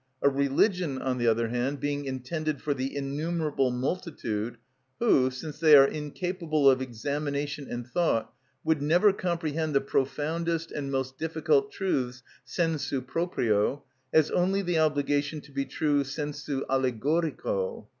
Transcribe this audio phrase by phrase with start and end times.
[0.23, 4.57] A religion, on the other hand, being intended for the innumerable multitude
[4.97, 8.33] who, since they are incapable of examination and thought,
[8.63, 15.39] would never comprehend the profoundest and most difficult truths sensu proprio, has only the obligation
[15.41, 17.85] to be true sensu allegorico.